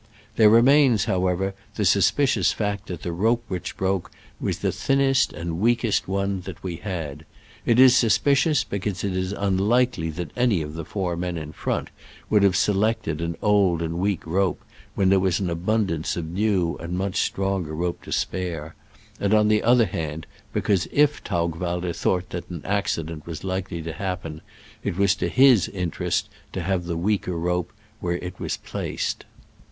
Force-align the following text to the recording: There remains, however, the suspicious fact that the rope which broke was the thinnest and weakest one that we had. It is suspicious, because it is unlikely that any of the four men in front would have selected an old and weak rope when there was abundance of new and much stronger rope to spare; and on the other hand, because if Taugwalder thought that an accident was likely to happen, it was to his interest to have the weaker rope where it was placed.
There 0.35 0.49
remains, 0.49 1.05
however, 1.05 1.53
the 1.75 1.85
suspicious 1.85 2.51
fact 2.51 2.87
that 2.87 3.03
the 3.03 3.11
rope 3.11 3.43
which 3.47 3.77
broke 3.77 4.09
was 4.39 4.57
the 4.57 4.71
thinnest 4.71 5.31
and 5.31 5.59
weakest 5.59 6.07
one 6.07 6.41
that 6.45 6.63
we 6.63 6.77
had. 6.77 7.23
It 7.67 7.79
is 7.79 7.95
suspicious, 7.95 8.63
because 8.63 9.03
it 9.03 9.15
is 9.15 9.31
unlikely 9.31 10.09
that 10.09 10.31
any 10.35 10.63
of 10.63 10.73
the 10.73 10.85
four 10.85 11.15
men 11.15 11.37
in 11.37 11.51
front 11.51 11.91
would 12.31 12.41
have 12.41 12.55
selected 12.55 13.21
an 13.21 13.35
old 13.43 13.83
and 13.83 13.99
weak 13.99 14.25
rope 14.25 14.65
when 14.95 15.09
there 15.09 15.19
was 15.19 15.39
abundance 15.39 16.17
of 16.17 16.25
new 16.31 16.77
and 16.77 16.97
much 16.97 17.21
stronger 17.21 17.75
rope 17.75 18.01
to 18.01 18.11
spare; 18.11 18.73
and 19.19 19.35
on 19.35 19.49
the 19.49 19.61
other 19.61 19.85
hand, 19.85 20.25
because 20.51 20.87
if 20.91 21.23
Taugwalder 21.23 21.93
thought 21.93 22.31
that 22.31 22.49
an 22.49 22.63
accident 22.65 23.27
was 23.27 23.43
likely 23.43 23.83
to 23.83 23.93
happen, 23.93 24.41
it 24.83 24.97
was 24.97 25.13
to 25.13 25.29
his 25.29 25.67
interest 25.67 26.27
to 26.53 26.63
have 26.63 26.85
the 26.85 26.97
weaker 26.97 27.37
rope 27.37 27.71
where 27.99 28.17
it 28.17 28.39
was 28.39 28.57
placed. 28.57 29.25